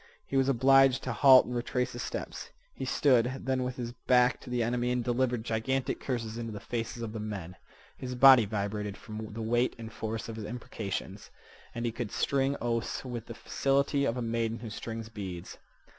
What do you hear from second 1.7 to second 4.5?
his steps. He stood then with his back to